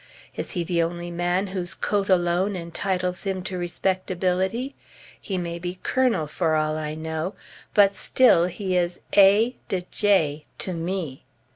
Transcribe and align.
Is 0.35 0.53
he 0.53 0.63
the 0.63 0.81
only 0.81 1.11
man 1.11 1.45
whose 1.53 1.75
coat 1.75 2.09
alone 2.09 2.55
entitles 2.55 3.21
him 3.21 3.43
to 3.43 3.57
respectability? 3.59 4.73
He 5.21 5.37
may 5.37 5.59
be 5.59 5.77
colonel, 5.83 6.25
for 6.25 6.55
all 6.55 6.75
I 6.75 6.95
know; 6.95 7.35
but 7.75 7.93
still, 7.93 8.47
he 8.47 8.75
is 8.75 8.99
A 9.15 9.57
de 9.69 9.81
J 9.91 10.45
to 10.57 10.73
me. 10.73 11.23